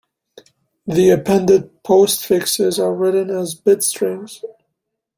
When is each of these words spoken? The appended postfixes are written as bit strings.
The 0.87 1.11
appended 1.11 1.83
postfixes 1.83 2.79
are 2.79 2.91
written 2.91 3.29
as 3.29 3.53
bit 3.53 3.83
strings. 3.83 4.41